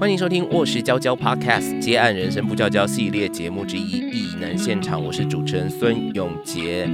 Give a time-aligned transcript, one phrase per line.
[0.00, 6.88] 欢迎收听《卧室娇娇 Podcast》接案人生不娇娇系列节目之一《异能现场》，我是主持人孙永杰。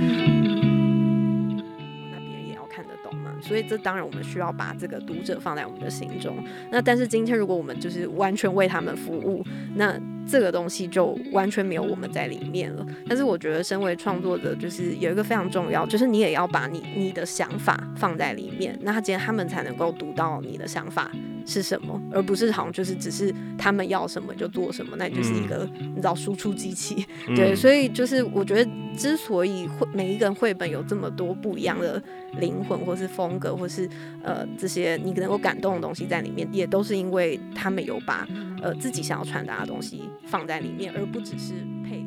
[2.11, 6.37] 那别人也要看得懂嘛，所以这当然我们需要把这个读者放在我们的心中。
[6.69, 9.45] 那但是今天如果我们就是完全为他们服务，
[9.77, 9.97] 那
[10.27, 12.85] 这个东西就完全没有我们在里面了。
[13.09, 21.09] 但是我觉得，身为创作者，就是有一个非常重要，就是你也要把你你的想法放在里面，那今天他们才能够读到你的想法
[21.47, 27.07] 是什么，而不是好像就是只是他们要什么就做什么，那你就是一个、你知道输出机器。
[27.35, 32.03] 对，所以就是我觉得，之所以绘每一个人绘本有这么多不一样的
[32.39, 33.89] 灵魂，或是风格，或是
[34.23, 38.29] 呃这些你能够感动的东西在里面，也都是因为他们有把
[38.61, 41.55] 呃自己想要传达的东西放在里面，而不只是
[41.85, 42.05] 配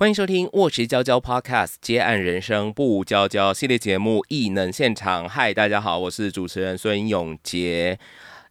[0.00, 5.26] 欢迎收听《卧室娇娇 Podcast》接案人生不娇娇系列节目《异能现场》。
[5.28, 7.98] 嗨，大家好，我是主持人孙永杰。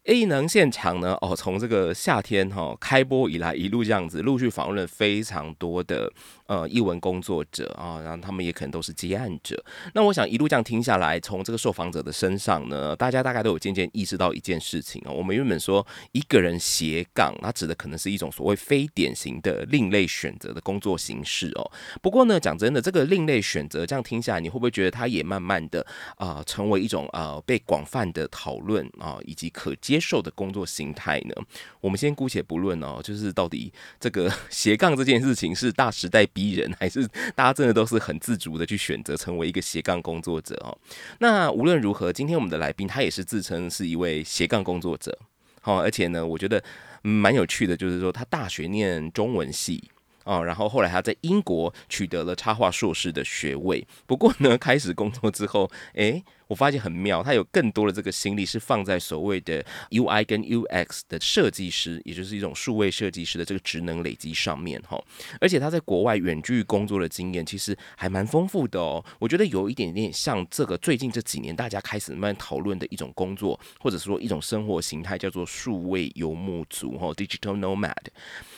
[0.04, 1.18] 异能现场呢？
[1.20, 6.12] 哦，从这个夏天哈、开播以来，一路这样子陆续访问了非常多的
[6.50, 9.64] 呃译文工作者啊，然后他们也可能都是接案者。
[9.94, 15.12] 那我想一路这样听下来，从这个受访者的身上呢，大家大概都有渐渐意识到一件事情啊。
[15.12, 21.70] 我们原本说一个人斜杠，它指的可能是一种所谓非典型的另类选择的工作形式哦。
[22.02, 31.34] 不过呢，讲真的，这个另类选择这样听下来，你会不会觉得它也慢慢的啊、成为一种呃被广泛的讨论啊、以及可接受的工作形态呢？
[31.80, 40.76] 我们先姑且不论哦，就是到底这个 斜杠这件事情是大时代逼人， 还是大家真的都是很自主的去选择成为一个斜杠工作者哦？
[41.18, 45.18] 那无论如何，今天我们的来宾他也是自称是一位斜杠工作者，
[45.60, 46.62] 好、而且呢，我觉得
[47.02, 49.90] 蛮有趣的，就是说他大学念中文系。
[50.24, 53.84] 哦，然后后来他在英国取得了插画硕士的学位。
[54.06, 65.00] 不过呢，开始工作之后，诶，我发现很妙，他有更多的这个心力是放在所谓的 UI 跟 UX 的设计师，也就是一种数位设计师的这个职能累积上面哈。
[65.40, 69.04] 而且他在国外远距工作的经验其实还蛮丰富的哦。
[69.20, 77.94] 我觉得有一点点像这个最近这几年大家开始慢慢讨论的一种工作，或者说一种生活形态，叫做数位游牧族哈 （digital nomad）。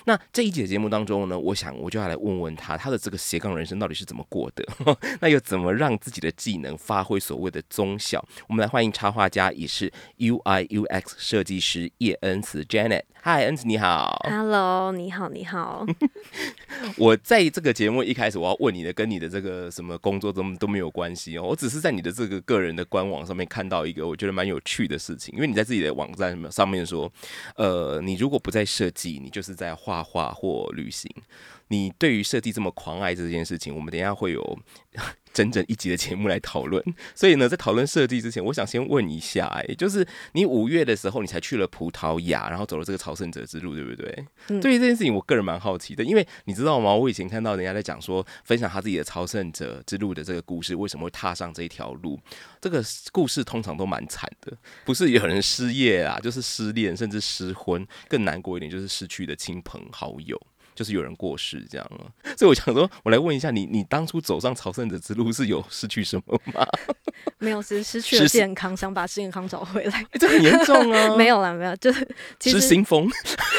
[0.06, 4.66] 那这一节节目当中呢，我想我就要来问问他，他的这个斜杠人生到底是怎么过的？
[5.20, 8.24] 那又怎么让自己的技能发挥所谓的综效？
[8.46, 13.02] 我们来欢迎插画家，也是 UI UX 设计师叶恩慈 Janet。
[13.20, 14.24] 嗨，恩慈你好。
[14.30, 15.84] Hello，你好，你好。
[16.96, 21.42] 我在这个节目一开始我要问你的，跟你的这个什么工作都都没有关系哦。
[21.42, 27.12] 我只是在你的这个个人的官网上面看到一个我觉得蛮有趣的事情，因为你在自己的网站上面说，
[27.56, 31.10] 呃，你如果不在设计，你就是在画画或旅行。
[31.68, 34.58] 你对于设计这么狂爱这件事情，我们等一下会有
[35.32, 36.82] 整整一集的节目来讨论。
[37.14, 44.26] 所以呢，在讨论设计之前，我想先问一下、哎，就是你五月的时候，你才去了葡萄牙，然后走了这个朝圣者之路，对不对？
[44.48, 46.94] 嗯对于这件事情，我个人蛮好奇的，因为你知道吗？
[46.94, 52.20] 我以前看到人家在讲说，分享他自己的朝圣者之路的这个故事，为什么会踏上这一条路？
[52.60, 60.38] 这个故事通常都蛮惨的，不是有人失业啊，就是失恋，甚至失婚，更难过一点就是失去的亲朋好友。
[60.74, 62.06] 就是有人过世这样啊，
[62.36, 66.66] 所以我想说，我来问一下你，你当初走上朝圣者之路是有失去什么吗？
[67.38, 69.98] 没有，是失去了健康，想把健康找回来。
[69.98, 71.14] 欸这很严重啊！
[71.18, 72.06] 没有啦，没有，就是
[72.38, 73.08] 其实失心疯，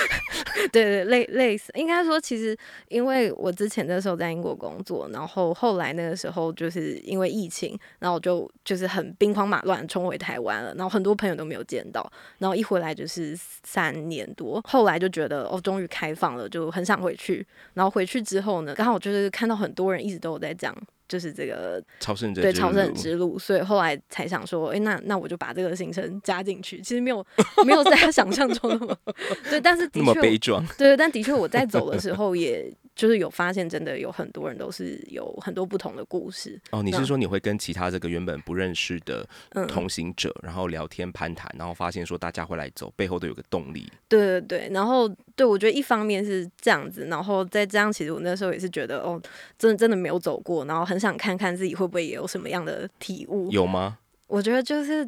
[0.72, 2.57] 对对，类类似，应该说，其实
[2.88, 20.75] 因为我之前那时候在英国工作，然后后来那个时候就是因为疫情，然后我就就是很兵荒马乱冲回台湾了，然后很多朋友都没有见到，然后一回来就是三年多，后来就觉得哦，终于开放了，就很想回去，然后回去之后呢，刚好就是看到很多人一直都有在讲。
[21.06, 26.81] 就是这个朝圣对朝圣之路，所以后来才想说，哎、那那我就把这个行程加进去。
[26.81, 27.24] 其实没有
[27.68, 28.97] 没有在他想象中那么
[29.47, 36.59] 对，但是的确对，但的确我在走的时候，也就是有发现，真的有很多人都是有很多不同的故事。
[36.71, 43.91] 哦，你是说你会跟其他这个原本不认识的嗯，同行者，然后聊天攀谈，然后发现说大家会来走，背后都有个动力。
[44.07, 44.69] 对对对。
[44.72, 49.22] 然后对我觉得一方面是这样子，然后再这样，其实我那时候也是觉得，哦，
[49.57, 53.51] 真的真的没有走过，然后很想看看自己会不会也有什么样的体悟。
[53.51, 53.97] 有吗？
[54.28, 55.07] 我觉得就是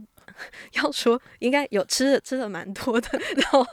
[0.73, 3.65] 要说应该有吃的吃的蛮多的，然后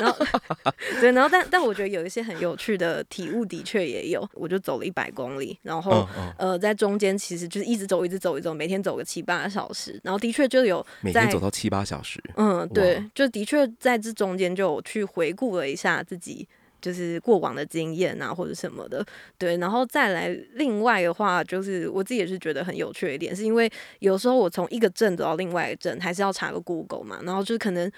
[0.00, 0.26] 然后
[1.00, 6.06] 对，然后但但我觉得有一些很有趣的体悟的确也有，我就走了一百公里，然后。
[6.36, 16.46] 呃，在中间其实就是一直走，一直走，一直走，每天走个七八个小时，然后的确就有每天在走到七八小时，嗯，对，就的确在这中间就有去回顾了一下自己
[16.84, 19.02] 就是过往的经验啊，或者什么的，
[19.38, 23.70] 对，然后再来另外的话，就是我自己也是觉得很有趣一点，是因为
[24.00, 27.90] 有时候我从一个镇走到另外一个镇，还是要查个 Google 嘛，然后就可能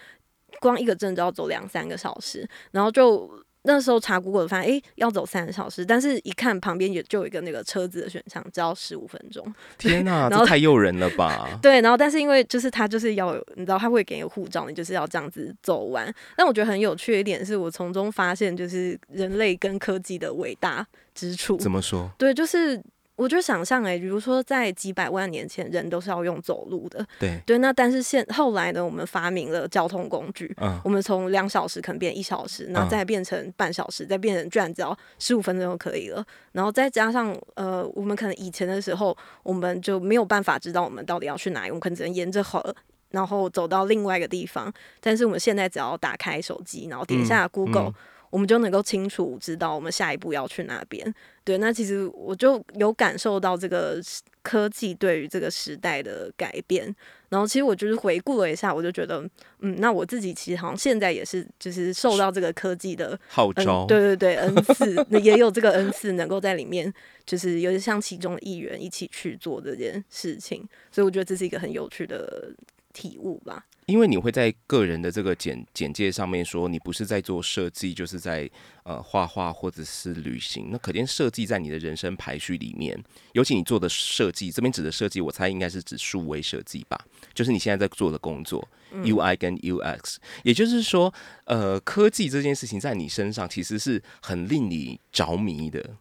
[0.60, 3.44] 光一个镇就要走两三个小时，然后就。
[3.66, 9.44] 那时候查 Google 发现，哎，要走三个小时，但是一看旁边也就有一个那个车子的选项，只要十五分钟。
[9.76, 11.46] 天哪， 这太诱人了吧？
[11.60, 16.12] 对，然后但是因为就是他就是要，你知道他会给你护照，你就是要这样子走完。
[16.36, 21.56] 但我觉得很有趣的一点是我从中发现，就是人类跟科技的伟大之处。
[21.56, 22.10] 怎么说？
[22.16, 22.82] 对，就是。
[23.16, 27.04] 我就想象哎，比如说在几百万年前，人都是要用走路的。
[27.18, 30.54] 对对，那但是现后来呢，我们发明了交通工具。
[30.60, 30.78] 嗯。
[30.84, 36.22] 我们从两小时可能变一小时，然后再变成半小时，再变成居然只要十五分钟就可以了。
[36.52, 42.74] 然后再加上呃，我们可能以前的时候，我们就没有办法知道我们到底要去哪里，我们可能只能沿着河，
[43.10, 44.70] 然后走到另外一个地方。
[45.00, 47.94] 但是我们现在只要打开手机，然后点一下 Google。
[48.30, 51.14] 我们就能够清楚知道我们下一步要去哪边。
[51.44, 54.00] 对，那其实我就有感受到这个
[54.42, 56.94] 科技对于这个时代的改变。
[57.28, 59.20] 然后，其实我就是回顾了一下，我就觉得，
[59.60, 66.92] 嗯，那我自己其实好像现在也是，就是受到这个科技的号召，对对对，恩 赐，那也有这个恩赐，能够在里面，
[67.24, 70.66] 就是有点像其中的一员一起去做这件事情。
[70.90, 72.52] 所以，我觉得这是一个很有趣的
[72.92, 73.64] 体悟吧。
[73.86, 78.50] 因为你会在个人的这个简简介上面说，你不是在做设计，就是在
[78.82, 80.70] 呃画画或者是旅行。
[80.72, 83.00] 那可见设计在你的人生排序里面，
[83.32, 87.00] 尤其你做的设计，这边指的设计，我猜应该是指数位设计吧，
[87.32, 90.16] 就是你现在在做的工作，UI 跟 UX。
[90.42, 95.96] 也就是说，呃，科技这件事情在你身上其实是很令你着迷的。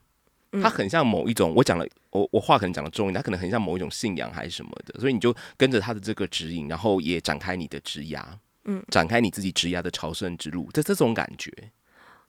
[0.61, 11.51] 它很像某一种，我讲了，我我话可能讲的重一点，它可能很像某一种信仰还是什么的，所以你就跟着他的这个指引，然后也展开你的枝芽，嗯，展开你自己枝芽的朝圣之路，这这种感觉，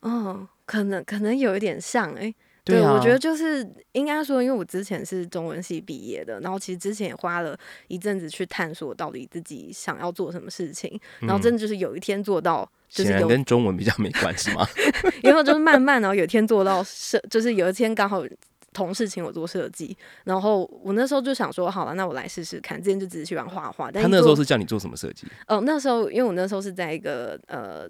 [0.01, 2.35] 哦，可能可能有一点像，哎。
[2.67, 14.67] 对，我觉得就是应该说，因为我之前是中文系毕业的，然后其实之前也花了一阵子去探索到底自己想要做什么事情，然后真的就是有一天做到，就是有跟中文比较没关系吗？
[15.23, 18.25] 然后就是慢慢，然后有一天做到设，就是有一天刚好
[18.73, 22.83] 同事请我做设计，然后我那时候就想说，好了，那我来试试看。
[22.83, 25.29] 之前就只是喜欢画画，但他那时候是叫你做什么设计？
[25.47, 27.85] 哦，那时候因为我那时候是在一个呃，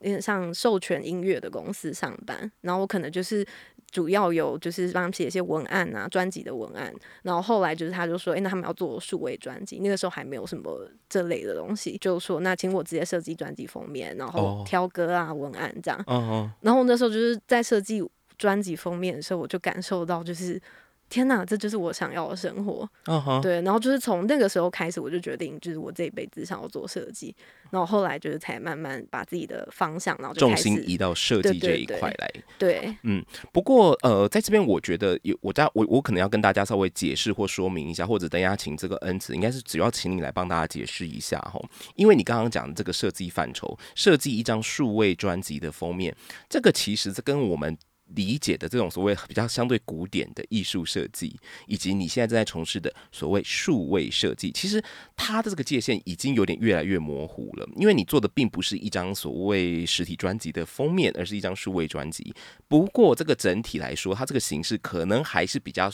[0.00, 3.42] 有点像授权音乐的公司上班，然后我可能就是。
[3.90, 6.94] 主要有就是帮他们写一些文案啊，专辑的文案。
[7.22, 16.04] 然后后来就是他就说，哎，那他们要做数位专辑，那个时候还没有什么这类的东西，就说那请我直接设计专辑封面，然后挑歌啊、文案这样。
[16.60, 18.02] 然后那时候就是在设计
[18.36, 20.60] 专辑封面的时候，我就感受到就是。
[21.08, 22.88] 天哪，这就是我想要的生活。
[23.40, 27.34] 对，然后就是从那个时候开始，我就决定，就是我这一辈子想要做设计。
[27.70, 32.32] 然后后来就是才慢慢把自己的方向，然后重心移到设计这一块来。
[32.58, 33.22] 对，嗯。
[33.52, 41.60] 不过呃，在这边我觉得有我在我我可能要跟大家稍微解释或说明一下，或者等一下请这个恩慈，应该是主要请你来帮大家解释一下哈。
[41.94, 46.14] 因为你刚刚讲的这个设计范畴，设计一张数位专辑的封面，
[46.48, 47.76] 这个其实是跟我们。
[48.14, 54.82] 理解的这种所谓比较相对古典的艺术设计，以及你现在正在从事的所谓数位设计，其实
[55.16, 57.68] 它的这个界限已经有点越来越模糊了。
[57.76, 62.34] 因为你做的并不是一张所谓实体专辑的封面，而是一张数位专辑。
[62.66, 65.90] 不过这个整体来说，它这个形式可能还是比较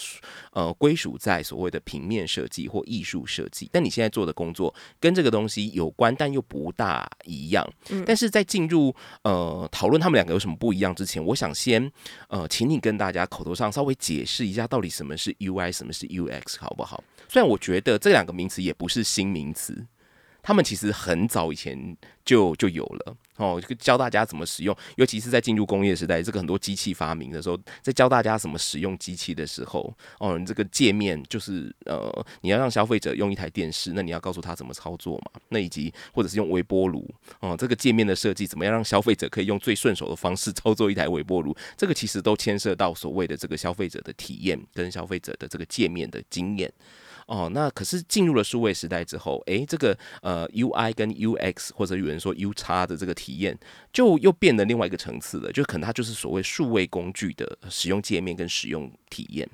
[0.53, 3.69] 呃归属在所谓的平面设计或艺术设计。
[3.73, 7.69] 但你现在做的工作跟这个东西有关，但又不大一样。
[8.07, 11.91] 但是在进入呃讨论他们两个有什么不一样之前，我想先。
[12.29, 17.03] 呃，请你跟大家口头上稍微解释一下，到底什么是 UI，什么是 UX，好不好？
[17.29, 19.85] 虽然我觉得这两个名词也不是新名词。
[20.45, 46.71] 他们其实很早以前就就有了哦，教大家怎么使用，尤其是在进入工业时代，这个很多机器发明的时候，在教大家怎么使用机器的时候，哦，这个界面就是呃，你要让消费者用一台电视，那你要告诉他怎么操作嘛，那以及或者是用微波炉哦，这个界面的设计怎么样让消费者可以用最顺手的方式操作一台微波炉，这个其实都牵涉到所谓的这个消费者的体验跟消费者的这个界面的经验。
[47.27, 53.59] 哦，那可是进入了数位时代之后，诶，这个呃 UI 跟 UX 或者有人说 U 叉的这个体验，
[53.93, 59.49] 就又变了另外一个层次了，就可能它就是所谓数位工具的使用界面跟使用体验，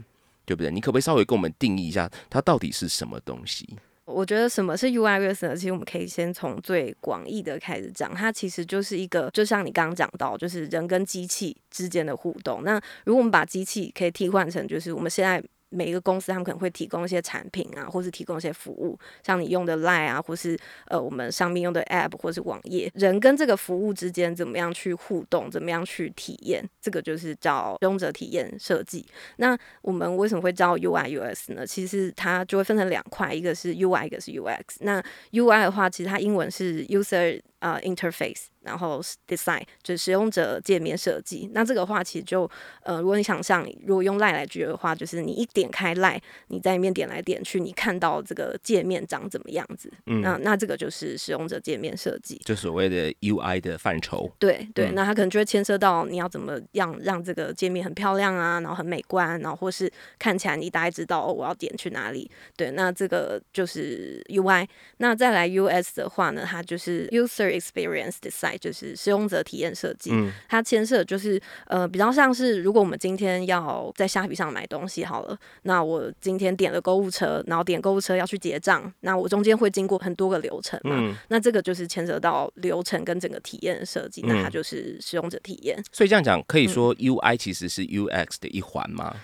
[0.45, 0.71] 对不对？
[0.71, 3.69] 你可不可以稍微跟我们定义一下，它到底是什么东西？
[4.05, 5.55] 我觉得什么是 UI UX 呢？
[5.55, 12.65] 其实我们可以先从最广义的开始讲，它其实就是一个，就像你刚刚讲到，就是人跟机器之间的互动。
[12.65, 12.75] 那
[13.05, 15.41] 如果我们把机器可以替换成，就是我们现在。
[15.71, 29.07] 每一个公司他们可能会提供一些产品啊，或是提供一些服务，像你用的 Line 啊，或是呃我们上面用的 App 或是网页，人跟这个服务之间怎么样去互动，怎么样去体验，这个就是叫使用者体验设计。
[29.37, 31.67] 那我们为什么会叫 UI US 呢？
[31.67, 34.61] 其实它就会分成两块，一个是 UI，一个是 UX。
[34.81, 38.47] 那 UI 的话，其实它英文是 User 呃 Interface。
[38.63, 41.49] 然后 design 就是使用者界面设计。
[41.55, 42.49] 那这个话其实就
[42.83, 49.91] 呃，如果你想象，如果用 line 来举的话，就是你一点开 line，你在里面点来点去，你看到这个界面长怎么样子？
[50.05, 54.31] 嗯，那那这个就是使用者界面设计，就所谓的 UI 的范畴。
[54.39, 62.31] 对对，那它可能就会牵涉到你要怎么样让这个界面很漂亮啊，然后很美观，然后或是看起来你大概知道哦我要点去哪里。
[62.59, 64.69] 对，那这个就是 UI。
[64.99, 68.59] 那再来 US 的话呢，它就是 user experience design。
[68.61, 85.83] 就是使用者体验设计，嗯它牵涉就是呃比较像是，如果我们今天要在虾皮上买东西好了，那我今天点了购物车，然后点购物车要去结账，那我中间会经过很多个流程嘛，嗯那这个就是牵涉到流程跟整个体验设计，那它就是使用者体验。
[85.91, 89.17] 所以这样讲，可以说 UI 其实是 UX 的一环吗？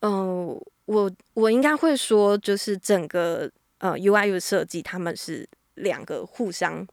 [0.00, 6.86] 嗯，我我应该会说，就是整个呃 UI 的设计，他们是两个互相。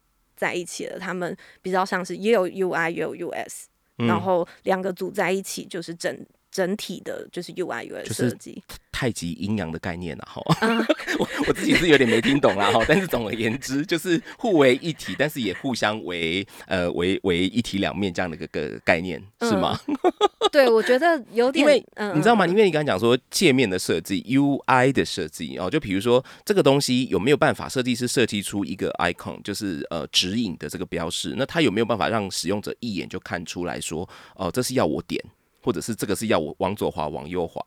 [0.44, 6.14] 在一起了，他们比较像是也有 UI 也有 US，然后两个组在一起就是整
[6.50, 8.62] 整体的，就是 UI US 设计。
[8.94, 10.40] 太极阴阳的概念了哈，
[11.18, 19.76] 我我自己是有点没听懂啦哈，但是总而言之就是互为一体，但是也互相为呃为为一体两面这样的一个个概念是吗？
[20.52, 21.84] 对，我觉得有点，因为
[22.14, 22.46] 你知道吗？
[22.46, 35.20] 因为你刚才讲说界面的设计 UI 的设计哦，就比如说这个东西有没有办法设计师设计出一个 icon，就是呃指引的这个标识，那它有没有办法让使用者一眼就看出来说哦，这是要我点，
[35.60, 37.60] 或者是这个是要我往左滑往右滑？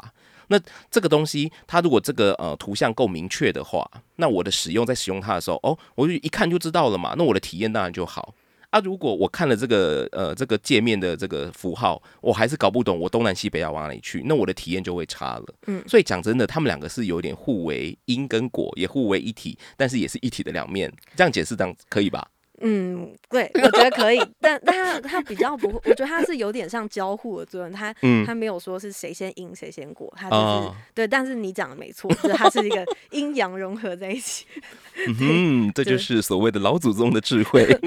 [0.47, 7.15] 那这个东西，它如果这个呃图像够明确的话，那我的使用在使用它的时候，哦，我就一看就知道了嘛。
[7.17, 8.33] 那我的体验当然就好
[8.69, 8.79] 啊。
[8.79, 15.45] 如果我看了这个呃这个界面的这个符号，我还是搞不懂我东南西北要往哪里去，那我的体验就会差了。
[15.67, 20.91] 嗯，所以讲真的，他们两个是有点互为因跟果，也互为一体，但是也是一体的两面。
[21.15, 22.27] 这样解释当可以吧？
[22.61, 27.93] 嗯，对，我觉得可以，但但他他比较不，我觉得他是有点像交互的作用，他
[28.25, 34.45] 他没有说是谁先赢谁先过，他就是对，但是你讲的没错，就是它是一个阴阳融合在一起。
[35.21, 37.67] 嗯，这就是所谓的老祖宗的智慧。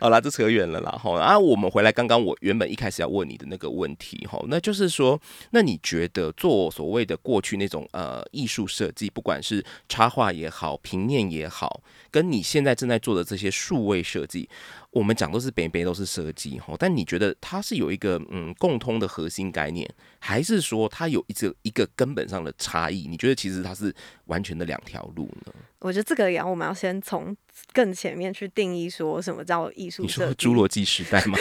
[0.00, 1.18] 好啦，这扯远了啦哈。
[1.18, 5.18] 啊，我们回来，刚刚我原本一开始要问你的那个问题哈，那就是说，
[5.50, 14.48] 那你觉得做所谓的过去那种呃艺术设计，不管是插画也好，平面也好，跟你现在正在做的这些数位设计，
[14.90, 19.88] 我们讲都是北边都是设计哈，但你觉得它是有一个嗯共通的核心概念，
[20.18, 23.06] 还是说它有一个一个根本上的差异？
[23.08, 23.94] 你觉得其实它是
[24.26, 25.52] 完全的两条路呢？
[25.80, 27.36] 我觉得这个也要我们要先从
[27.72, 30.26] 更前面去定义说什么叫艺术你说。
[30.34, 31.38] 侏罗纪时代吗？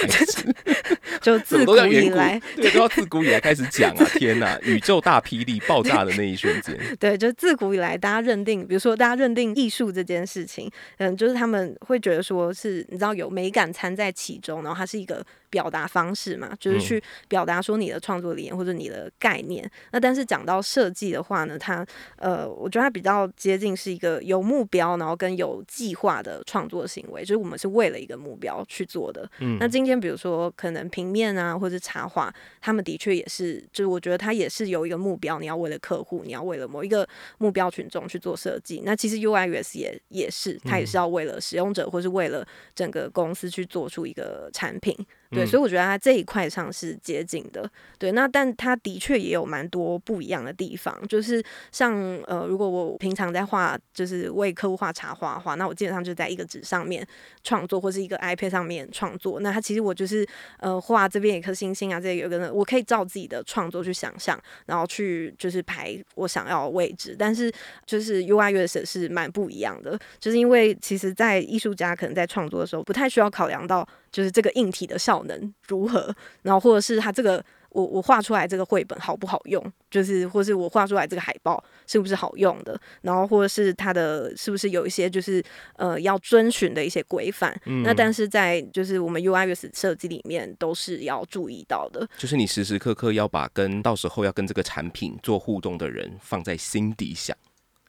[1.22, 4.06] 就 自古以来， 对，都要自古以来开始讲啊！
[4.13, 6.77] 天哪，宇宙大霹雳爆炸的那一瞬间。
[7.00, 15.25] 对，就自古以来，大家认定，比如说大家认定艺术这件事情，嗯，就是他们会觉得说是，你知道有美感掺在其中，然后它是一个
[15.56, 19.70] 表达方式嘛，就是去表达说你的创作理念或者你的概念。
[19.92, 21.86] 那但是讲到设计的话呢，它
[22.18, 29.26] 呃，我觉得它比较接近是一个有目标，然后跟有计划的创作行为，就是我们是为了一个目标去做的。
[29.40, 31.06] 嗯，那今天比如说可能平。
[31.06, 37.08] 面啊，或者插画，他们的确也是，就是我觉得它也是有一个目标，你要为了客户，你要为了某一个
[37.38, 38.82] 目标群众去做设计。
[38.84, 44.98] 那其实 UI US 也也是，它也是要为了使用者，或是为了整个公司去做出一个产品。
[45.36, 47.70] 对，所以我觉得它这一块上是接近的。
[48.00, 51.94] 对，那但它的确也有蛮多不一样的地方，就是像
[52.27, 57.06] 呃，如果我平常在画，就是为客户画插画的话，那我基本上就在一个纸上面
[57.44, 59.39] 创作，或是一个 iPad 上面创作。
[59.42, 60.27] 那它其实我就是
[60.60, 67.15] 呃画这边一颗星星啊，这里有个，我可以照自己的创作去想象，然后去就是排我想要的位置。
[67.18, 67.51] 但是
[67.86, 73.88] 就是 UI US 是蛮不一样的，就是因为其实在艺术家可能在创作的时候，不太需要考量到。
[74.15, 85.43] 就是这个硬体的效能如何，然后或者是它这个我我画出来这个绘本好不好用，就是或是我画出来这个海报是不是好用的，然后或者是它的是不是有一些就是
[85.75, 87.53] 呃要遵循的一些规范，
[87.84, 97.36] 那但是在就是我们 UIS 设计里面都是要注意到的，就是你时时刻刻要把跟到时候要跟这个产品做互动的人放在心底想。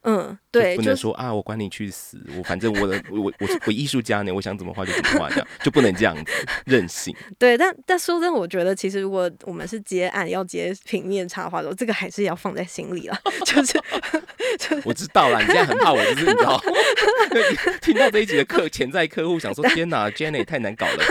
[0.08, 3.32] 嗯，对，不能说啊，我管你去死，我反正我的我我
[3.66, 6.32] 我艺术家呢，我想怎么画就怎么画，这样就不能这样子
[6.64, 7.12] 任性。
[7.40, 13.18] 对，但但说真的，我觉得其实如果我们是接案要接平面插画的，这个还是要放在心里了。
[13.44, 13.80] 就是，
[14.84, 16.62] 我知道了，你现在很怕我，就是你知道，
[17.82, 21.04] 听到这一集的客潜在客户想说，天哪，Jenny 太难搞了，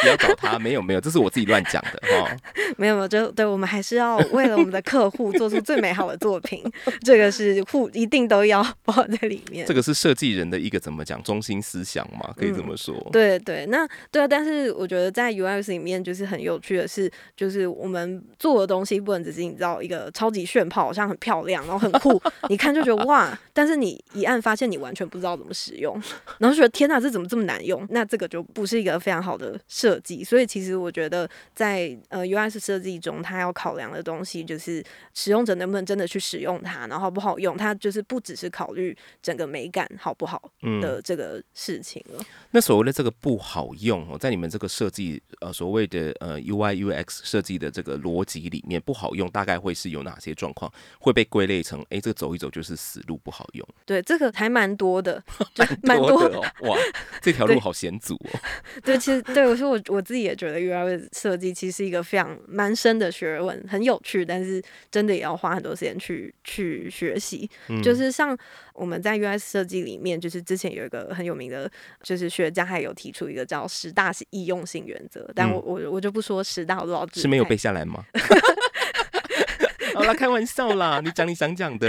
[0.00, 0.58] 不要找他。
[0.58, 2.36] 没有没有，这是我自己乱讲的哈。
[2.76, 6.60] 没有没有，就对我们还是要为了我们的客户做出最美好的作品，
[7.04, 8.31] 这个是互一定。
[8.32, 12.96] 都要包在里面，这个是设计人的一个怎么讲中心思想嘛，可以这么说。
[13.12, 25.94] 对对，那对啊，但是我觉得在 US 里面就是很有趣的是，就是我们做的东西不能只是你知道一个超级炫炮，好像很漂亮，然后很酷， 你看就觉得哇，但是你一按发现你完全不知道怎么使用，
[26.38, 27.86] 然后觉得天哪，这怎么这么难用？
[27.90, 30.24] 那这个就不是一个非常好的设计。
[30.24, 38.21] 所以其实我觉得在呃 US 设计中，它要考量的东西就是使用者能不能真的去使用它，然后好不好用，它就是不。
[38.22, 40.50] 只是考虑整个美感好不好
[40.80, 42.24] 的这个事情了。
[42.50, 51.84] 那所谓的这个不好用哦，在你们这个设计呃所谓的呃 UI UX 设计的这个逻辑里面，不好用大概会是有哪些状况会被归类成？
[51.90, 53.66] 哎，这个走一走就是死路不好用。
[53.84, 55.22] 对，这个还蛮多的，
[55.82, 56.44] 蛮多的哦。
[56.68, 56.76] 哇，
[57.20, 58.40] 这条路好险阻哦。
[58.84, 67.48] 对，其实对我说我我自己也觉得 UI 设计其实是一个非常蛮深的学问，很有趣，但是真的也要花很多时间去去学习，
[67.82, 68.01] 就是。
[68.10, 68.36] 像
[68.72, 71.70] 我们在 US 设计里面，就是之前有一个很有名的，
[72.02, 78.04] 就是学家还有提出一个叫十大易用性原则，但我我我就不说十大，我都要是没有背下来吗？
[79.94, 81.88] 好了，开玩笑啦，你讲你想讲的。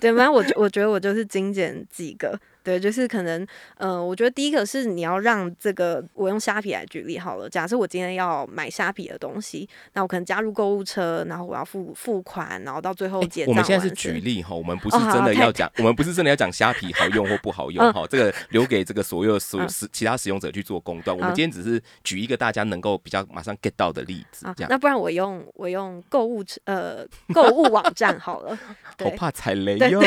[0.00, 2.38] 对，反正我我觉得我就是精简几个。
[2.64, 7.48] 对，就是可能，呃，我觉得第一个是你要让这个，我用虾皮来举例好了。
[7.48, 13.50] 假设我今天要买虾皮的东西，那我可能加入购物车，然后我要付付款，然后到最后结账。
[13.50, 21.14] 我们现在是举例哈，我们不是真的要讲，我们不是真的要讲虾皮好用或不好用哈，这个留给这个所有使使其他使用者去做公断。
[21.14, 24.46] 我们今天只是举一个大家能够比较马上 get 到的例子。
[24.56, 28.58] 这样，那不然我用我用购物车呃购物网站好了。
[29.04, 30.00] 我怕踩雷哟。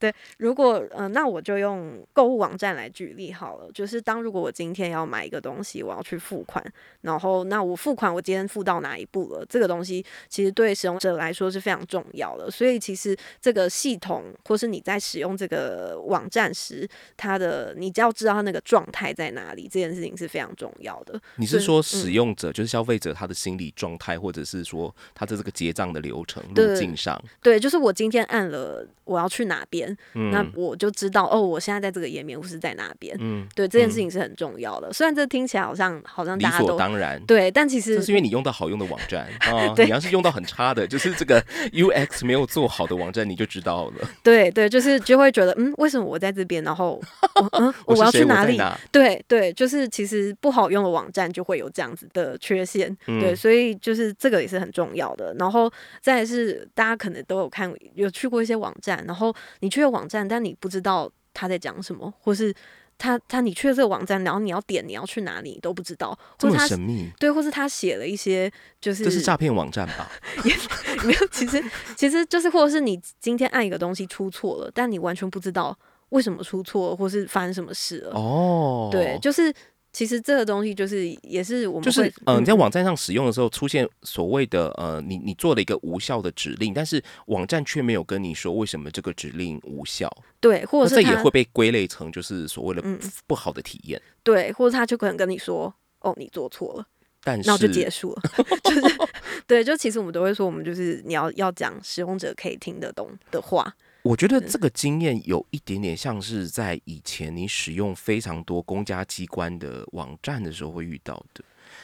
[0.00, 1.75] 对，如果呃那我就用。
[1.76, 6.64] 用购物网站来举例好了，就是当如果我今天要买一个东西，我要去付款，
[7.02, 9.44] 然后那我付款我今天付到哪一步了？
[9.48, 21.20] 这个东西其实对使用者来说是非常重要的，所以其实这个系统或是你在使用这个网站时，它的你只要知道它那个状态在哪里，这件事情是非常重要的。
[21.36, 27.22] 你是说使用者就是消费者他的心理状态，或者是说他的这个结账的流程路径上？
[27.42, 31.60] 对，就是我今天按了我要去哪边，那我就知道哦，我。
[31.66, 33.16] 现在在这个页面，或是在哪边？
[33.18, 34.92] 嗯，对，这件事情是很重要的。
[34.92, 39.74] 虽然这听起来好像好像理所当然，对，但其实这是因为你用到好用的网站 啊。
[39.76, 44.08] 你要是用到很差的，就是这个 UX 没有做好的网站，你就知道了。
[44.22, 46.62] 对对，就是就会觉得，嗯，为什么我在这边？
[46.62, 47.00] 然后，
[47.58, 48.60] 嗯，我要去哪里？
[48.92, 52.96] 对对，就是其实不好用的网站就会有这样子的缺陷。
[53.06, 55.34] 对，所以就是这个也是很重要的。
[55.38, 55.68] 然后
[56.00, 61.10] 再是大家可能都有看，有去过一些网站，然后你去了网站，但你不知道。
[61.36, 62.54] 他在讲什么，或是
[62.96, 67.10] 他他你去了这个网站，然后你要点你要去哪里，你都不知道，或者神秘。
[67.18, 70.10] 对，或是他写了一些，就是这是诈骗网站吧？
[70.44, 70.56] 也
[71.04, 71.62] 没有，其实
[71.94, 78.12] 其实就是，或者是你今天按一个东西出错了，但你完全不知道为什么出错，或是发生什么事了。
[78.12, 79.52] 哦，对，就是。
[79.96, 90.14] 其实这个东西就是也是我们就是嗯，你在网站上使用的时候出现所谓的呃，你你做了一个无效的指令，但是网站却没有跟你说为什么这个指令无效。
[90.38, 92.84] 对，或者这也会被归类成就是所谓的
[93.26, 93.98] 不好的体验。
[94.22, 96.86] 对，或者他就可能跟你说哦，你做错了，
[97.24, 98.22] 但那就结束了。
[98.64, 98.82] 就是
[99.48, 103.74] 对，就其实我们都会说，我们就是你要要讲使用者可以听得懂的话。
[104.06, 111.42] 我觉得这个经验有一点点像是在以前你使用非常多公家机关的网站的时候会遇到的，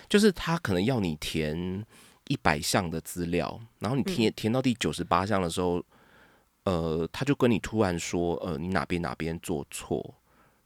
[0.09, 1.85] 就是他可能要你填
[2.29, 5.85] 一百项的资料，然后你填填到第九十八项的时候，
[6.63, 10.15] 呃，他就跟你突然说，呃，你哪边哪边做错，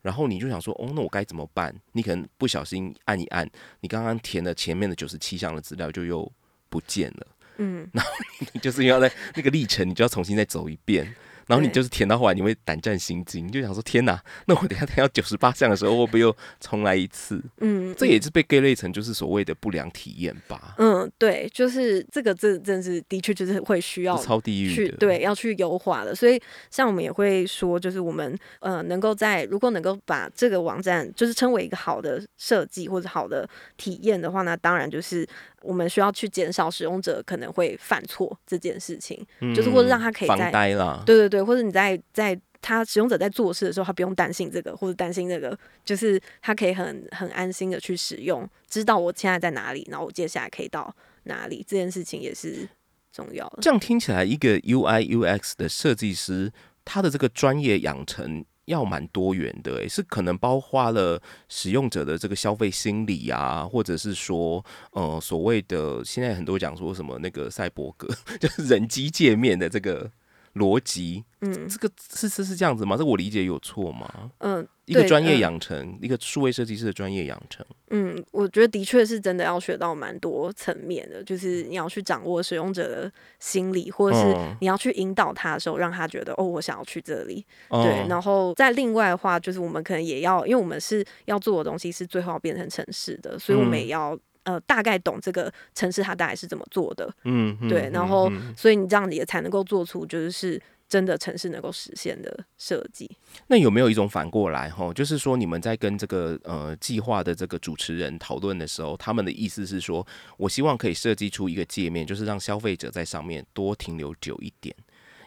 [0.03, 1.75] 然后你就想说，哦，那我该怎么办？
[1.93, 6.31] 你可能不小心按一按，你刚刚填的前面的九十七项的资料就又
[6.69, 8.11] 不见了，嗯，然后
[8.53, 11.15] 你就是要在那个历程，你就要重新再走一遍。
[11.47, 17.41] 然后你就是填到后来，你会胆战心惊，就想说：天哪， 那我等下填到九十八项的时候，会不会又重来一次？
[17.59, 20.75] 嗯，这也是被归类成就是所谓的不良体验吧？
[20.77, 26.13] 嗯，对，就是这个，这真是的确就是会需要超地狱去对要去优化的。
[26.13, 35.27] 所以像我们也会说，就是我们呃能够在如果能够把这个网站就是称为一个好的设计或者好的体验的话，那当然就是。
[35.63, 39.19] 我们需要去减少使用者可能会犯错这件事情，
[39.55, 50.93] 就是或者让他可以在呆了，对对对，或者你在在他使用者在做事的时候，他不用担心这个或者担心那个，就是他可以很很安心的去使用，知道我现在在哪里，然后我接下来可以到
[51.25, 52.67] 哪里，这件事情也是
[53.11, 53.59] 重要的。
[53.61, 56.51] 这样听起来，一个 UI UX 的设计师，
[56.83, 68.07] 他的这个专业养成要蛮多元的，诶，是可能包括了使用者的这个消费心理啊，或者是说，呃，所谓的现在很多讲说什么那个赛博格，
[68.41, 70.11] 就是人机界面的这个。
[70.57, 72.97] 逻辑，嗯，这个是是是这样子吗？
[72.97, 74.31] 这我理解有错吗？
[74.39, 88.07] 嗯，一个专业养成，一个数位设计师的专业养成，嗯，我觉得的确是真的要学到蛮多层面的，就是你要去掌握使用者的心理，或者是你要去引导他的时候，让他觉得哦，我想要去这里，对。
[88.07, 94.17] 然后在另外的话，就是我们可能也要，因为我们是要做的东西是最后要变成城市的，所以我们也要。
[94.47, 103.11] 呃，大概懂这个城市它大概是怎么做的，嗯，对，然后所以你这样子也才能够做出就是真的城市能够实现的设计。
[103.47, 110.07] 那有没有一种反过来哈，就是说你们在跟这个呃计划的这个主持人讨论的时候，他们的意思是说，
[110.37, 114.73] 我希望可以设计出一个界面，就是让消费者在上面多停留久一点。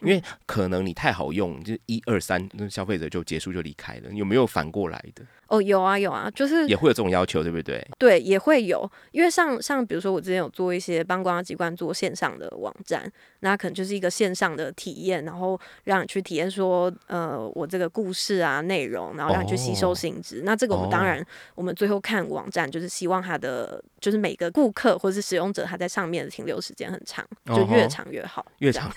[0.01, 4.11] 因为可能你太好用，就一二三，那消费者就结束就离开了。
[4.11, 5.23] 有没有反过来的？
[5.51, 7.85] 哦，有啊，有啊，就是也会有这种要求，对不对？
[7.99, 8.89] 对，也会有。
[9.11, 13.11] 因为像像比如说，我之前有做一些帮公安机关做线上的网站，
[13.41, 20.43] 那可能就是一个线上的体验，然后让你去体验说，呃，我这个故事啊内容，然后让你去吸收新知。
[20.45, 21.21] 那这个我们当然，
[21.53, 28.89] 我们最后看网站，就是希望它的就是每个顾客或者是使用者他在上面的停留时间很长，就越长越好，越 长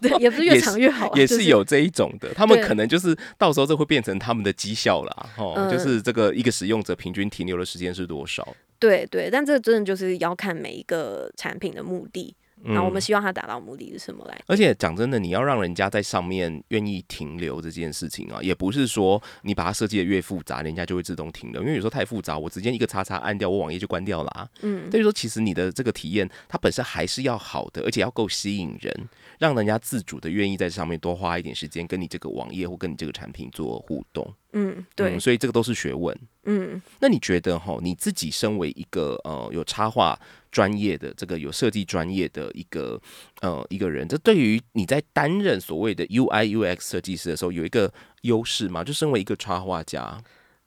[0.00, 2.32] 对，也不是越长越好，也是有这一种的。
[2.32, 5.65] 他们可能就是到时候这会变成他们的绩效了，哦。
[5.70, 8.46] 就是这个一个使用者平均停留的时间是多少？
[8.78, 12.34] 对对，但这个真的就是要看每一个产品的目的。
[12.68, 14.42] 那我们希望它达到目的是什么来？
[14.46, 21.60] 而且讲真的，你要让人家在上面愿意停留这件事情啊，也不是说你把它设计的越复杂，人家就会自动停留。
[21.60, 24.48] 因为有时候太复杂，我直接一个叉叉按掉，我网页就关掉了啊。
[24.62, 34.26] 嗯，所以说其实你的这个体验，它本身还是要好的，而且要够吸引人，让人家自主的愿意在上面多花一点时间，跟你这个网页或跟你这个产品做互动。
[34.58, 36.18] 嗯，对，所以这个都是学问。
[36.44, 40.18] 嗯，那你觉得哈，你自己身为一个呃有插画
[40.50, 42.98] 专业的这个有设计专业的一个
[43.42, 47.92] 呃一个人，这对于你在担任所谓的 UI UX 设计师的时候，有一个
[48.22, 48.82] 优势吗？
[48.82, 50.18] 就身为一个插画家。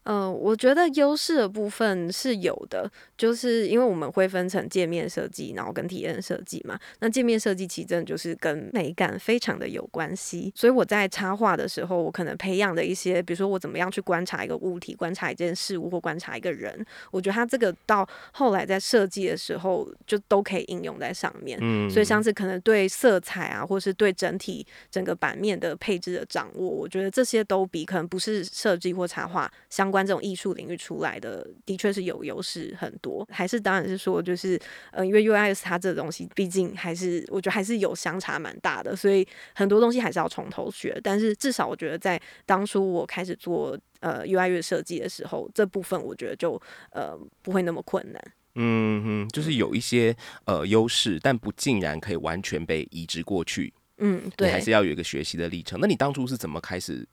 [0.09, 6.79] 嗯，我觉得优势的部分是有的，就是因为我们会分成界面设计，然后跟体验设计嘛。
[6.97, 21.59] 那界面设计其实真的就是跟美感非常的有关系，所以我在插画的时候，我可能培养的一些，比如说我怎么样去观察一个物体、观察一件事物或观察一个人，我觉得它这个到后来在设计的时候就都可以应用在上面。
[21.61, 29.98] 嗯，所以像是可能对色彩啊，或是对整体整个版面的配置的掌握，我觉得这些都比可能不是设计或插画相关。
[30.05, 33.27] 这种艺术领域出来的，的确是有优势很多。
[33.31, 34.59] 还是当然是说，就是
[34.91, 40.99] 呃，因为 UIS 它这东西，毕竟还是我觉得还是有相差蛮大的，所以很多东西还是要从头学。
[41.03, 48.21] 但是至少我觉得，在当初我开始做呃 UI 设计的时候，这部分我觉得就呃不会那么困难。
[48.55, 53.73] 嗯哼，就是有一些呃优势，但不竟然可以完全被移植过去。
[53.99, 55.79] 嗯，对，还是要有一个学习的历程。
[55.79, 57.07] 那你当初是怎么开始？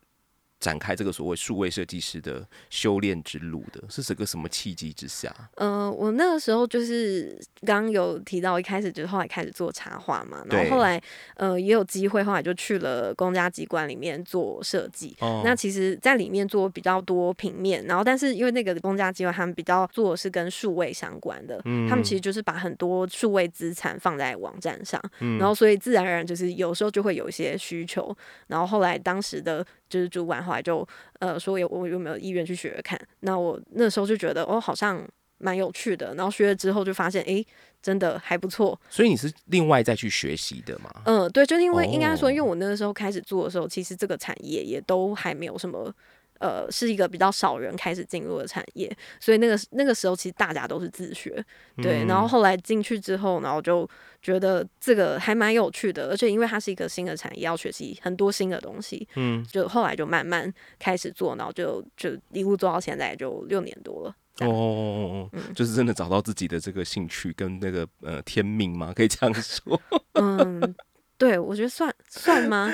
[0.59, 5.33] 展开这个所谓数位设计师的修炼之路的，是这个什么契机之下？
[5.55, 11.01] 呃，我那个时候就是刚有提到，一开始就是后来开始做插画嘛，然后后来
[11.35, 15.15] 呃也有机会，后来就去了公家机关里面做设计。
[15.43, 24.99] 那其实，在里面做比较多平面，然后但是因为那个公家机关他们比较做的是跟数位相关的，他们其实就是把很多数位资产放在网站上，
[25.39, 28.15] 然后所以自然而然就是有时候就会有一些需求，
[28.47, 29.65] 然后后来当时的。
[29.89, 30.87] 就是主管后来就
[31.19, 35.01] 呃说有我有没有意愿去学看，那我那时候就觉得哦好像
[35.37, 37.43] 蛮有趣的，然后学了之后就发现哎
[37.81, 38.79] 真的还不错。
[38.89, 40.89] 所以你是另外再去学习的吗？
[41.05, 45.93] 嗯，对，就因为应该说，因为我那个时候开始做的时候，其实这个产业也都还没有什么。
[46.39, 51.43] 呃，是一个比较少人开始进入的产业，所以那个那个时候其实大家都是自学，
[51.81, 52.05] 对。
[52.05, 53.89] 然后后来进去之后，然后就
[54.27, 64.13] 觉得这个还蛮有趣的，而且因为它是一个新的产业，要学习很多新的东西，嗯，就后来就慢慢开始做，然后就就一路做到现在就六年多了。
[64.41, 68.91] 哦哦哦，就是真的找到自己的这个兴趣跟那个呃天命吗？
[68.93, 69.81] 可以这样说？
[70.15, 70.75] 嗯，
[71.17, 72.69] 对，我觉得算算吗？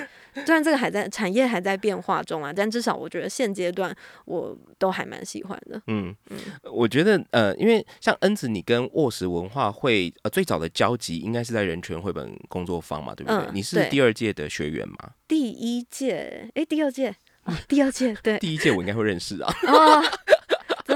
[0.45, 5.81] 虽然这个还在产业还在变化中啊，但至少我觉得现阶段我都还蛮喜欢的。
[5.87, 6.37] 嗯嗯，
[6.71, 13.45] 我觉得呃，因为像恩子，你跟沃石文化会呃最早的交集应该是在人权绘本工作坊嘛，对不对？
[13.53, 15.11] 你是第二届的学员吗？
[15.27, 17.15] 第一届，哎，第二届，
[17.67, 19.53] 第二届，对， 第一届我应该会认识啊。
[19.61, 20.11] 真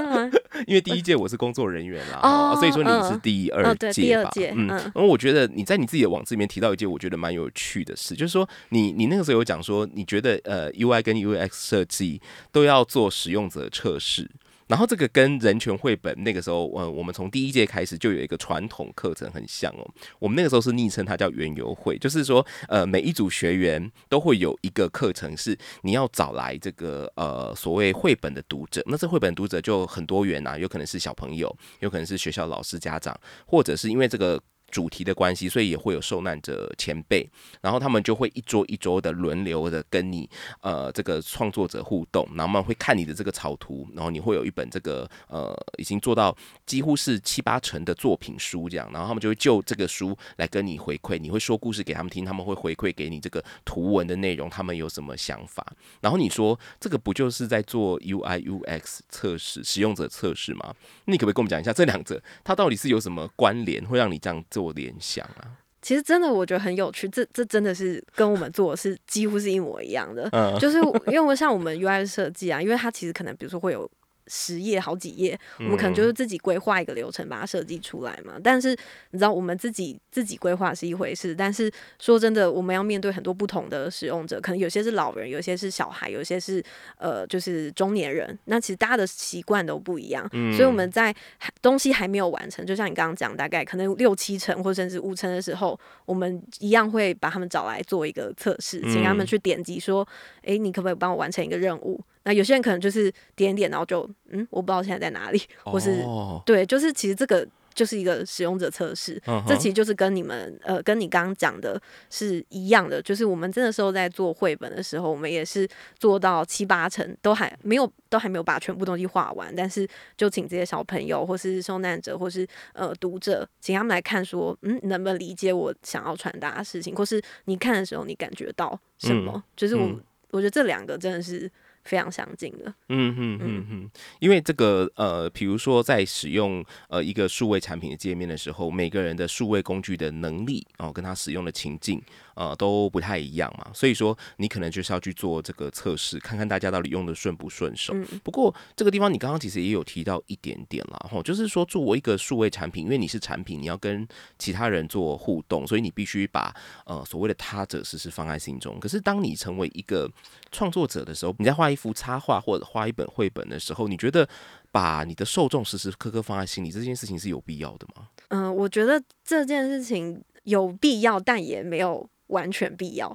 [0.66, 4.30] 因为第一届我是工作人员啦，所以说你是第二届吧？
[4.54, 12.20] 嗯，然后我觉得你在你自己的网志里面提到一件我觉得蛮有趣的事，就是说你你那个时候有讲说，你觉得呃 UI 跟 UX 设计
[12.52, 14.28] 都要做使用者测试。
[14.68, 19.90] 然后这个跟人权绘本那个时候，呃，我们从第一届开始就有一个传统课程很像哦。
[20.18, 28.82] 我们那个时候是昵称它叫园游会，就是说，呃，每一组学员都会有一个课程是你要找来这个呃所谓绘本的读者。
[28.86, 34.40] 那这绘本读者就很多元啊，有可能是小朋友，有可能是学校老师、家长，或者是因为这个。
[34.70, 37.28] 主题的关系，所以也会有受难者前辈，
[37.60, 40.28] 然后他们就会一桌一桌的轮流的跟你
[40.60, 55.66] 呃这个创作者互动，然后他们会看你的这个草图，然后你会有一本这个呃已经做到几乎是七八成的作品书这样，然后他们就会就这个书来跟你回馈，你会说故事给他们听，他们会回馈给你这个图文的内容，他们有什么想法，
[56.00, 60.74] 然后你说这个不就是在做 UI UX 测试使用者测试吗？
[61.06, 64.44] 你可不可以跟我们讲一下这两者它到底是有什么关联，会让你这样？
[64.58, 65.46] 做联想啊，
[65.80, 70.78] 其实真的我觉得很有趣，这这真的是跟我们做的是几乎是一模一样的，就是
[71.12, 73.88] 因为像我们 UI 设计啊，因为它其实可能比如说会有。
[74.28, 78.34] 十页好几页，我们可能就是自己规划一个流程，把它设计出来嘛。
[78.42, 78.70] 但是
[79.10, 86.62] 你知道，我们自己自己规划是一回事，但是说真的，我们要面对很多不同的使用者，可能有些是老人，有些是小孩，有些是
[86.98, 88.38] 呃，就是中年人。
[88.44, 91.14] 那其实大家的习惯都不一样，所以我们在
[91.62, 100.06] 东西还没有完成，就像你刚刚讲，大概可能六七成或甚至五成的时候，我们一样会把他们找来做一个测试，请他们去点击说
[100.42, 106.04] ：“哎，你可不可以帮我完成一个任务？”那有些人可能就是点点，然后就嗯，我不知道现在在哪里，或是
[106.44, 129.40] 对，就是其实这个就是一个使用者测试，这其实就是跟你们呃，跟你刚刚讲的是一样的，就是我们真的时候在做绘本的时候，我们也是做到七八成都还没有，都还没有把全部东西画完，但是就请这些小朋友或是受难者或是呃读者，请他们来看说，嗯，能不能理解我想要传达的事情，或是你看的时候你感觉到什么？
[129.56, 129.88] 就是我
[130.32, 131.48] 我觉得这两个真的是。
[131.88, 142.02] 非常相近的，嗯嗯嗯嗯，因为这个呃，比如说在使用呃一个数位产品的界面的时候，每个人的数位工具的能力哦，跟他使用的情境。
[142.38, 147.92] 呃，都不太一样嘛，所以说你可能就是要去做这个测试，看看大家到底用的顺不顺手。
[148.22, 154.06] 不过这个地方你刚刚其实也有提到一点点啦，吼，就是说作为一个数位产品，因为你是产品，你要跟
[154.38, 156.54] 其他人做互动，所以你必须把
[156.86, 158.78] 呃所谓的他者实时放在心中。
[158.78, 160.08] 可是当你成为一个
[160.52, 164.28] 创作者的时候，你在画一幅插画或者画一本绘本的时候，你觉得
[164.70, 168.10] 把你的受众时时刻刻放在心里，这件事情是有必要的吗？
[168.28, 172.08] 嗯，我觉得这件事情有必要，但也没有。
[172.28, 173.14] 完全必要，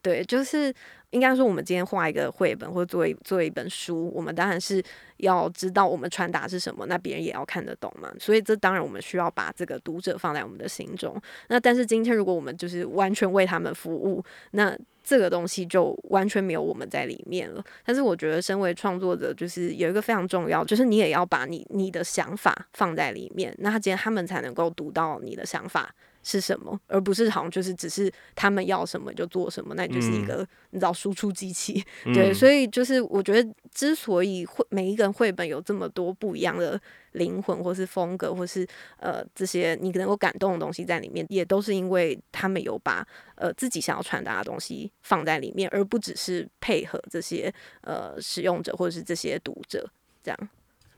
[0.00, 0.74] 对，就是
[1.10, 4.82] 应该说，我们今天画一个绘本或者做一做一本书，我们当然是
[5.18, 8.10] 要知道我们传达是什么，那别人也要看得懂嘛。
[8.18, 11.20] 所以这当然我们需要把这个读者放在我们的心中。
[11.48, 17.62] 那但是今天如果我们就是完全为他们服务，那这个东西就完全没有我们在里面了。
[17.84, 25.94] 但是我觉得，身为创作者，就是有一个非常重要，就是你也要把你你的想法放在里面，那今天他们才能够读到你的想法。
[26.22, 31.84] 是什么，而不是好像就是只是他们要什么就做什么，那就是一个你知道输出机器。
[32.04, 36.80] 对，所以就是我觉得，之所以绘每一个人绘本有这么多不一样的
[37.12, 38.66] 灵魂，或是风格，或是
[38.98, 49.88] 呃这些你能够感动的东西在里面，也都是因为他们有把呃自己想要传达的东西放在里面，而不只是配合这些呃使用者或者是这些读者
[50.22, 50.48] 这样。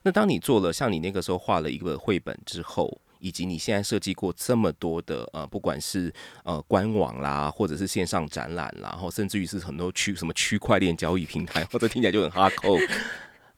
[0.02, 3.00] 那当你做了像你那个时候画了一个绘本之后。
[3.24, 6.12] 以及你现在设计过这么多的呃，不管是
[6.44, 12.76] 呃官网啦，或者是线上展览啦，然后甚至于是很多区什么区块链交易平台，或者听起来就很哈扣。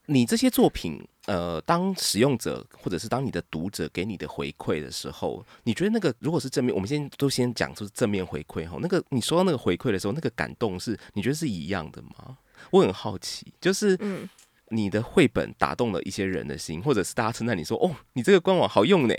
[0.06, 12.38] 你这些作品，呃，当使用者或者是当你的读者给你的回馈的时候，你觉得那个如果是正面，我们先都先讲出正面回馈哈，那个你说到那个回馈的时候，那个感动是你觉得是一样的吗？
[12.70, 14.28] 我很好奇，就是嗯。
[14.70, 19.14] 你的绘本打动了一些人的心，或者是大家称赞你说：“哦，你这个官网好用呢。”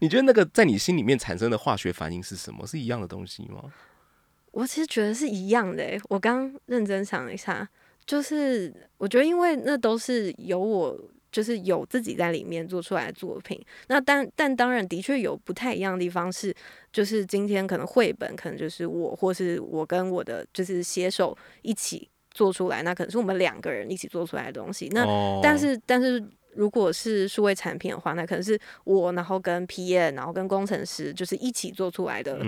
[0.00, 2.66] 你觉得那个在你心里面产生的化学反应是什么？
[2.66, 3.62] 是一样的东西吗？
[4.50, 5.84] 我其实觉得是一样的。
[6.08, 7.68] 我刚认真想了一下，
[8.04, 10.98] 就是我觉得，因为那都是有我
[11.30, 13.60] 就是有自己在里面做出来的作品。
[13.86, 16.52] 那但但当然的确有不太一样的地方是，
[16.92, 24.88] 就是今天可能绘本可能就是我或是我跟我的就是携手一起做出来，那可能是我们两个人一起做出来的东西。
[24.92, 25.06] 那
[25.42, 26.22] 但是但是。
[26.58, 32.40] 如果是数位产品的话，那可能是我，然后跟 PM，然后跟工程师，就是一起做出来的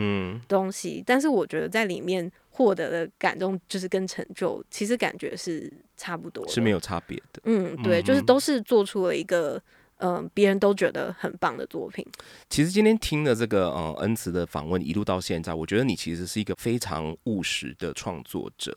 [0.49, 1.01] 东西。
[1.07, 7.41] 但是我觉得在里面获得的感动，就是跟成就，其实感觉是差不多，是没有差别的。
[7.45, 9.63] 嗯，对，就是都是做出了一个，
[9.99, 12.05] 嗯，别人都觉得很棒的作品。
[12.49, 18.77] 其实今天听了这个呃恩慈的访问，一路到现在，我觉得你其实是一个非常务实的创作者。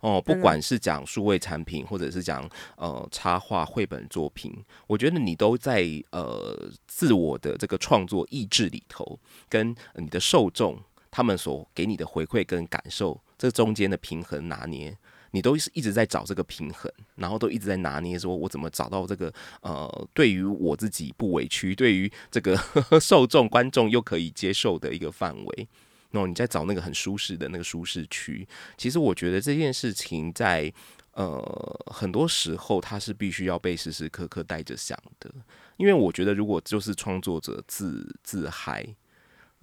[0.00, 4.52] 哦，不管是讲数位产品，或者是讲呃插画绘本作品，
[4.86, 10.78] 我觉得你都在呃自我的这个创作意志里头，跟你的受众
[11.10, 14.96] 他们所给你的回馈跟感受，这中间的平衡拿捏，
[15.32, 22.56] 你都是一直在找这个平衡，然后都一直在拿捏，说我怎么找到这个呃对于我自己不委屈，对于这个
[23.00, 25.68] 受众观众又可以接受的一个范围。
[26.12, 28.46] 那你在找那个很舒适的那个舒适区，
[28.76, 30.72] 其实我觉得这件事情在
[31.12, 35.30] 呃很多时候它是必须要被时时刻刻带着想的，
[35.76, 38.86] 因为我觉得如果就是创作者自自嗨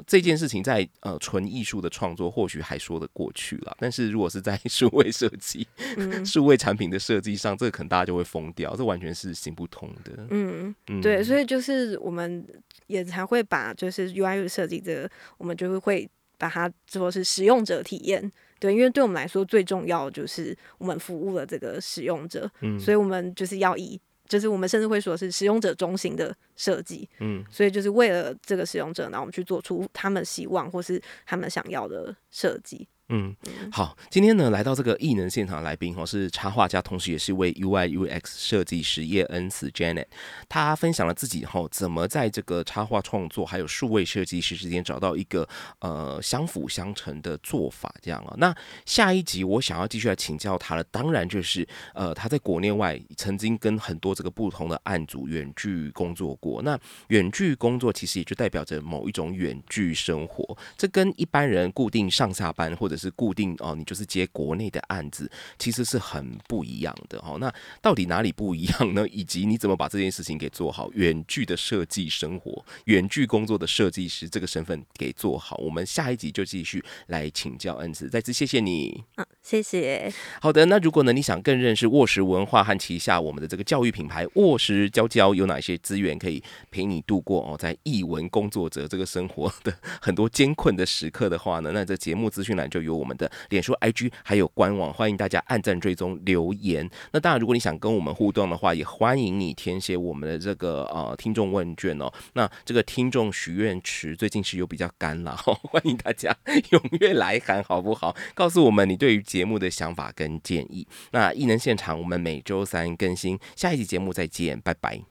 [0.05, 5.67] 这件事情，在呃纯艺术的创作或许还说得过去了，但是如果是在 数位设计、
[6.23, 10.27] 数位产品的设计上，这个可能大家就会疯掉，这完全是行不通的。
[10.29, 12.45] 嗯，对，所以就是我们
[12.85, 16.09] 也才会把就是 UI 设计这个，我们就会会。
[16.37, 32.87] 把它说是使用者体验，对，因为对我们来说最重要就是我们服务了这个使用者，嗯，所以我们就是要以，就是我们甚至会说是使用者中心的设计，嗯，所以就是为了这个使用者，然后我们去做出他们希望或是他们想要的设计。
[33.09, 33.33] 嗯，
[33.71, 40.07] 好，今天呢来到这个艺能现场来宾哦，是插画家，同时也是位 UI UX 设计师叶恩慈 Janet，
[40.49, 45.47] 他分享了自己哈怎么在这个插画创作还有数位设计师之间找到一个
[45.79, 48.33] 呃相辅相成的做法，这样啊。
[48.37, 48.53] 那
[48.85, 65.29] 下一集我想要继续来请教他了，当然就是呃他在国内外曾经跟很多这个不同的案组远距工作过，那远距工作其实也就代表着某一种远距生活，这跟一般人固定上下班或者是固定哦，你就是接国内的案子，
[65.59, 67.37] 其实是很不一样的哦。
[67.39, 69.07] 那到底哪里不一样呢？
[69.09, 70.89] 以及你怎么把这件事情给做好？
[70.93, 75.57] 远距的设计生活，远距工作的设计师这个身份给做好。
[75.57, 79.03] 我们下一集就继续来请教恩慈，再次谢谢你。
[79.17, 80.11] 嗯，谢谢。
[80.41, 92.77] 好的，那如果呢你想更认识沃实文化和旗下我们的这个教育品牌沃实教教有哪些资源可以陪你度过哦，在译文工作者这个生活的 很多艰困的时刻的话呢，那这节目资讯栏就。
[92.86, 96.89] 有有我们的脸书、IG 还有官网，欢迎大家按赞、追踪、留言。
[97.11, 102.11] 那当然，如果你想跟我们互动的话，也欢迎你填写我们的这个呃听众问卷哦。
[102.33, 105.35] 那这个听众许愿池最近是有比较干了，
[105.69, 106.35] 欢迎大家
[106.71, 108.15] 踊跃来函，好不好？
[108.33, 110.87] 告诉我们你对于节目的想法跟建议。
[111.11, 115.01] 那艺能现场，我们每周三更新，下一集节目再见，拜拜。